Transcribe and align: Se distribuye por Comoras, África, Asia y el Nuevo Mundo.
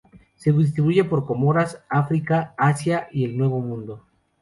Se 0.35 0.51
distribuye 0.51 1.03
por 1.03 1.27
Comoras, 1.27 1.83
África, 1.87 2.55
Asia 2.57 3.07
y 3.11 3.23
el 3.23 3.37
Nuevo 3.37 3.59
Mundo. 3.59 4.03